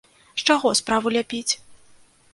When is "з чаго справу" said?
0.41-1.13